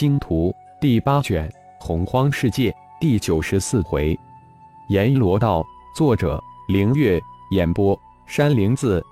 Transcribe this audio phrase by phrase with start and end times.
[0.00, 0.50] 星图》
[0.80, 1.46] 第八卷
[1.78, 4.18] 《洪荒世界》第九十四回。
[4.88, 5.62] 阎罗道，
[5.94, 7.94] 作者：凌月，演播：
[8.24, 9.04] 山灵子。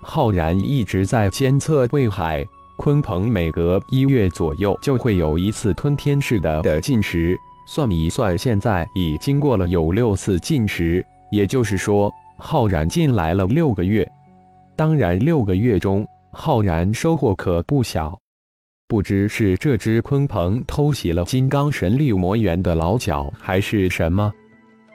[0.00, 2.46] 浩然一直在监测魏海、
[2.78, 7.36] 鲲鹏，每隔一月左右就会有一次吞天式的的进食。
[7.66, 14.08] 算一算，现在已经过了有六次进食，也就是说，浩然进来了六个月。
[14.76, 18.16] 当然，六个月中，浩然收获可不小。
[18.90, 24.32] 不知是这只鲲鹏偷袭了金刚神力魔猿的老脚，还是什么，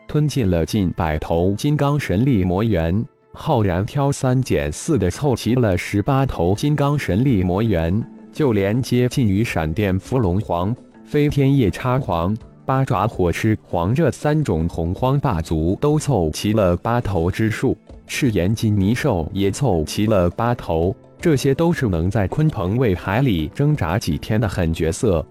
[0.06, 3.06] 吞进了近百头金刚神力魔猿。
[3.32, 10.76] 浩然挑三拣四的凑齐了十八头金刚神力魔猿，就连接近于闪电伏龙皇、
[11.06, 20.96] 飞天夜叉皇、八爪火狮皇这三种洪荒霸族都凑齐了八头之数，赤炎金泥兽也凑齐了八头。
[21.22, 25.24] 这些都是能在鲲鹏胃海里挣扎几天的狠角色。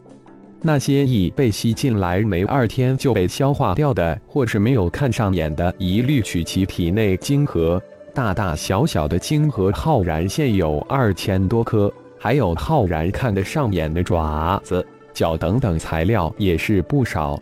[0.63, 7.83] 那些已被吸进来没二天就被消化掉的，或是没有看上眼的，一律取其体内晶核。
[8.15, 17.41] 大大小小的晶核，浩然现有二千多颗，还有浩然看得上眼的爪子、脚等等材料也是不少。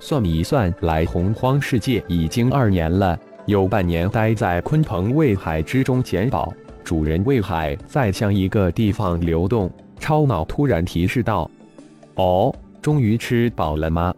[0.00, 3.16] 算一算，来洪荒世界已经二年了，
[3.46, 6.52] 有半年待在鲲鹏胃海之中捡宝。
[6.82, 11.48] 主人胃海在向一个地方流动，超脑突然提示道
[12.16, 14.12] ：“哦，终于吃饱了吗？”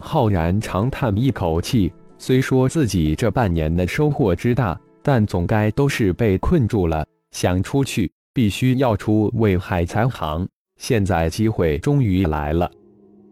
[0.00, 4.78] 浩然长叹一口气，虽说自己这半年的收获之大。
[5.04, 10.48] 但总该都是被困住了，想出去必须要出魏海才行。
[10.82, 12.68] 现在机会终于来了，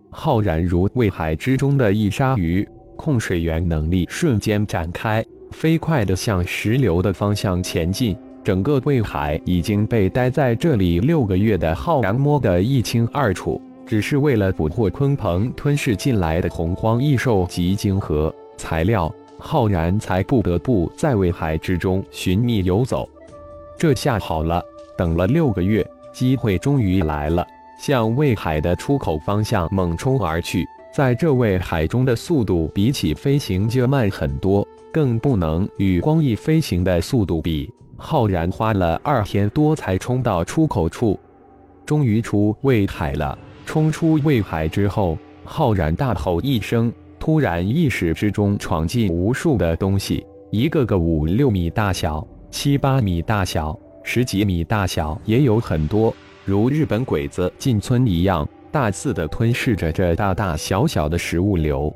[0.09, 8.17] 浩然如魏海之中的一鲨鱼，控水源能力瞬间展开，飞快地向石流的方向前进。
[8.45, 19.12] 整个魏海已经被待在这里六个月的浩然摸得一清二楚，只是为了捕获鲲鹏吞噬进来的洪荒异兽及晶核材料。
[19.41, 23.08] 浩然才不得不在魏海之中寻觅游走，
[23.77, 24.63] 这下好了，
[24.97, 27.47] 等了六个月，机会终于来了，
[27.79, 30.67] 向魏海的出口方向猛冲而去。
[30.93, 37.73] 在这魏海中的速度比起飞行就慢很多，更不能与光翼飞行的速度比。
[37.97, 41.19] 浩然花了二天多才冲到出口处，
[41.87, 43.39] 终于出魏海了。
[43.65, 46.92] 冲出魏海之后，浩然大吼一声。
[47.21, 53.79] 突然，意识之中闯进无数的东西，一个个五六米大小、七八米大小、
[54.13, 56.13] 十几米大小，也有很多，
[56.45, 61.95] 如日本鬼子进村一样，大肆的吞噬着这大大小小的食物流。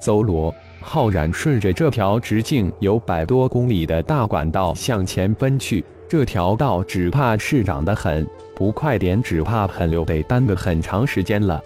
[0.00, 8.26] 邹罗浩然顺着这条直径有百多公里的大管道向前奔去，这条道只怕是长得很，
[8.56, 11.62] 不快点，只怕很留得耽搁很长时间了。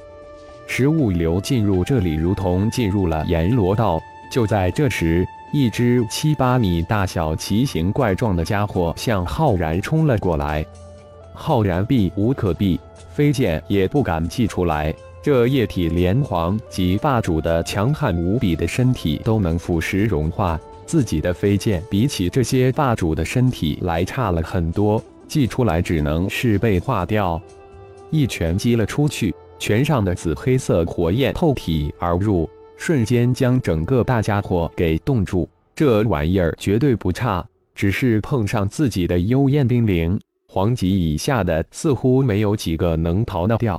[0.67, 3.99] 食物流进入这里，如同进入了阎罗道。
[4.31, 10.65] 就在这时，一只七八米大小、奇形怪状的家伙向浩然冲了过来。
[11.35, 12.79] 浩然避无可避，
[13.13, 14.95] 飞剑也不敢祭出来。
[15.23, 27.41] 这液体连皇及霸主的强悍无比的身体都能腐蚀融化，自己的飞剑比起这些霸主的身体来差了很多，祭出来只能是被化掉。
[28.11, 29.35] 一拳击了出去。
[29.59, 32.49] 拳上的紫黑色火焰透体而入，
[32.81, 35.47] 瞬间将整个大家伙给冻住。
[35.77, 40.19] 这玩意儿绝对不差，只是碰上自己的幽焰冰灵，
[40.49, 43.79] 黄级以下的似乎没有几个能逃得掉。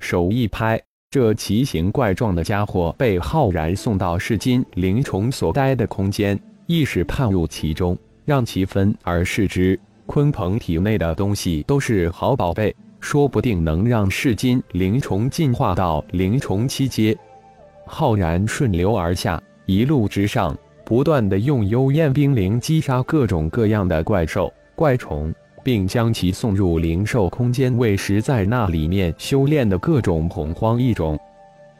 [0.00, 0.78] 手一拍，
[1.10, 7.96] 这奇形怪状的家伙被浩然送到噬金灵虫所待的空间，意识探入其中，
[8.26, 9.80] 让其分而视之。
[10.06, 12.76] 鲲鹏体内的东西都是好宝贝。
[13.00, 17.16] 说不定能让噬金灵虫进化到灵虫七阶。
[17.88, 25.34] 浩然顺流而下，一路之上，不断的用幽焰冰灵击杀各种各样的怪兽、怪虫，
[25.64, 31.18] 并将其送入灵兽空间喂食，在那里面修炼的各种洪荒异种。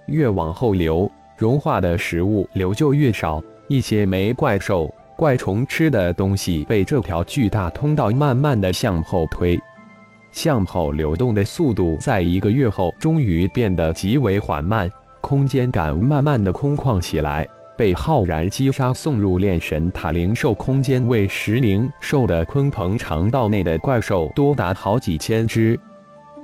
[0.07, 9.61] 越往后流，融化的食物流就越少，一些没怪兽、怪虫吃的东西被这条巨大通道慢慢的向后推。
[10.31, 17.49] 向后流动的速度，在一个月后终于变得极为缓慢，空间感慢慢的空旷起来。
[17.77, 25.79] 被浩然击杀送入炼神塔灵兽空间为食灵兽的鲲鹏肠道内的怪兽多达好几千只。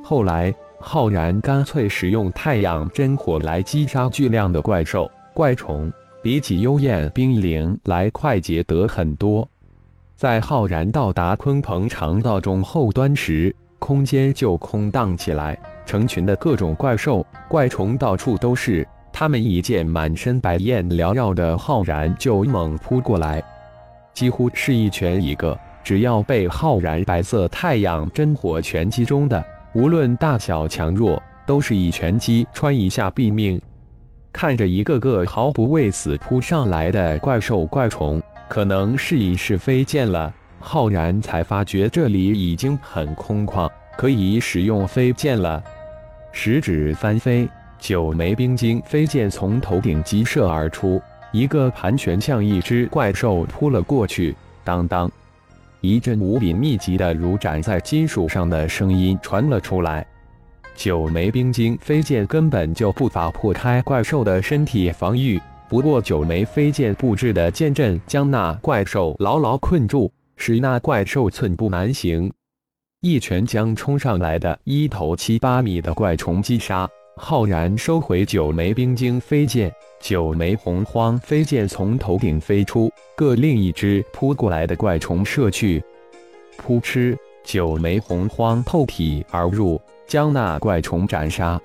[0.00, 5.92] 后来，浩然干脆使用太阳真火来击杀巨量的怪兽怪虫，
[6.22, 9.48] 比起幽燕冰灵来快捷得很多。
[10.14, 18.86] 在浩然到达鲲鹏肠道中后端时，空间就空荡起来，成群的各种怪兽、怪虫到处都是。
[19.12, 23.40] 他们一见满身白烟缭绕的浩然，就猛扑过来，
[24.12, 25.56] 几乎是一拳一个。
[25.84, 29.44] 只要被浩然白色太阳真火拳击中的，
[29.74, 33.60] 无论大小强弱，都是一拳击穿一下毙命。
[34.32, 40.32] 看着一个个毫不畏死扑上来的怪兽怪虫，可能试一试飞剑了。
[40.58, 45.62] 浩然才发觉这里已经很空旷，可以使用飞剑了。
[46.36, 47.48] 食指翻飞。
[47.78, 51.00] 九枚冰晶飞剑从头顶急射而出，
[51.32, 54.34] 一个盘旋向一只怪兽扑了过去。
[54.64, 55.10] 当当，
[55.80, 60.04] 一阵无比密集的如斩在金属上的声音传了出来。
[60.74, 72.32] 九枚冰晶飞剑根本就不法破开怪兽的身体防御，不过九枚飞剑布置的剑阵将那怪兽牢牢困住，使那怪兽寸步难行。
[73.04, 76.88] 一拳将冲上来的一头七八米的怪虫击杀。
[77.16, 79.70] 浩然收回九枚冰晶飞剑，
[80.00, 85.84] 九枚洪荒飞剑从头顶飞出，各另一只扑过来的怪虫射去。
[86.56, 87.14] 扑哧，
[87.44, 91.60] 九枚洪荒透体而入，将那怪虫斩杀。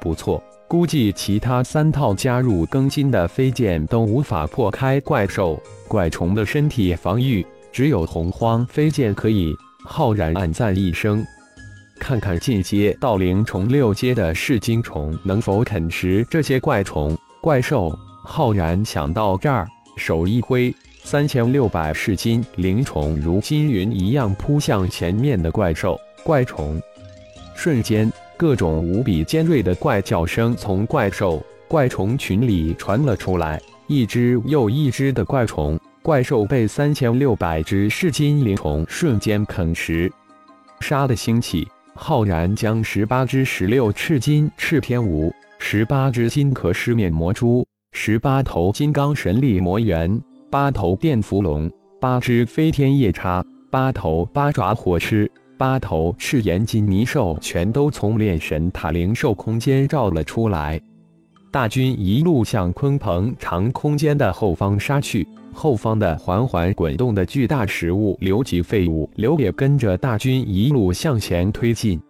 [0.00, 9.54] 不错，估计其他三套加入更新的飞剑都无法破开怪兽、怪虫的身体防御，只有洪荒飞剑可以。
[9.84, 11.24] 浩然暗赞一声。
[11.98, 17.96] 看看进阶到灵虫六阶的噬金虫能否啃食这些怪虫怪兽。
[18.24, 26.80] 浩然想到这儿，手一挥，三千六百噬金灵虫如金云一样扑向前面的怪兽怪虫。
[27.54, 40.12] 瞬间，各种无比尖锐的怪叫声从怪兽怪虫群里传了出来，一只又一只的怪虫怪兽被三千六百只噬金灵虫瞬间啃食，
[40.80, 41.66] 杀的兴起。
[41.94, 50.20] 浩然将十八只十六赤金赤天蜈，十八只金壳狮面魔蛛，十八头金刚神力魔猿，
[50.50, 51.70] 八头电伏龙，
[52.00, 60.80] 八只飞天夜叉，八头八爪火狮，八头赤炎金泥兽，全都从炼神塔灵兽空间照了出来。
[61.52, 65.28] 大军一路向鲲鹏长空间的后方杀去。
[65.52, 72.00] 后方的缓缓滚动的巨大食物流及废物流也跟着大军一路向前推进。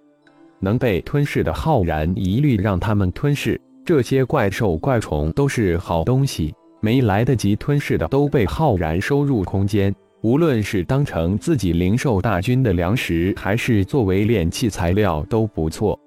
[0.60, 3.60] 能被吞噬的浩然一律让他们吞噬。
[3.84, 9.92] 这些怪兽怪虫都是好东西，没来得及吞噬的都被浩然收入空间。
[10.22, 15.98] 无论是当成自己灵兽大军的粮食，还是作为炼器材料都不错。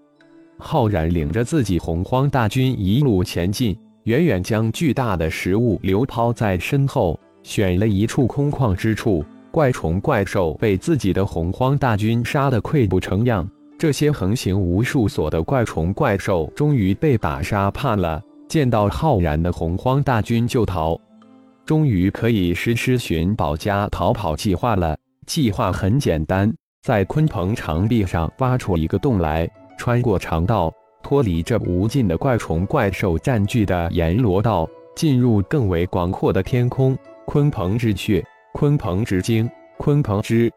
[0.57, 7.19] 浩然领着自己洪荒大军一路前进，远远将巨大的食物流抛在身后。
[7.45, 13.47] 选了一处空旷之处，怪虫怪兽被自己的洪荒大军杀得溃不成样。
[13.77, 20.99] 这些横行无数所的怪虫怪兽终于被打杀怕了，见到浩然的洪荒大军就逃，
[21.67, 24.97] 终于可以实施寻宝加逃跑计划了。
[25.27, 26.51] 计划很简单，
[26.81, 36.97] 在鲲鹏长壁上挖出一个洞来，穿过长道，脱离这无尽的怪虫怪兽占据的阎罗道，进入更为广阔的天空。
[37.25, 38.23] 鲲鹏之穴、
[38.53, 39.49] 鲲鹏之精、
[39.79, 40.51] 鲲鹏之，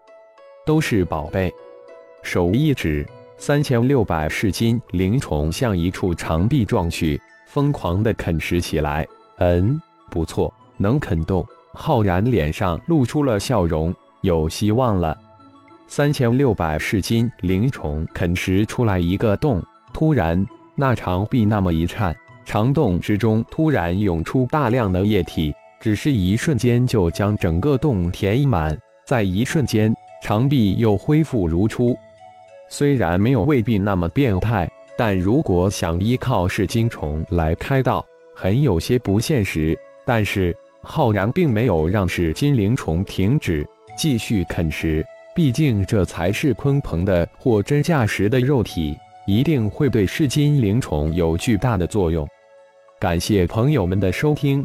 [0.64, 1.52] 都是宝贝。
[2.22, 3.06] 手一指，
[3.36, 9.06] 三千六百噬金灵虫向一处长壁撞去，疯狂地啃食起来。
[9.38, 11.44] 嗯，不错，能啃动。
[11.72, 15.16] 浩然脸上露出了笑容，有希望了。
[15.86, 25.54] 三千六百噬金灵虫啃食出来一个洞，突然，那长壁那么一颤，长洞之中突然涌出大量的液体。
[25.80, 28.76] 只是一瞬间，就将整个洞填满。
[29.06, 31.96] 在一瞬间，长壁又恢复如初。
[32.68, 38.04] 虽然没有未必那么变态，但如果想依靠噬金虫来开道，
[38.34, 39.78] 很有些不现实。
[40.04, 43.66] 但是浩然并没有让噬金灵虫停止
[43.96, 45.04] 继续啃食，
[45.34, 52.26] 毕竟这才是鲲鹏的货真价实的肉体，一定会对噬金灵虫有巨大的作用。
[52.98, 54.64] 感谢朋友们的收听。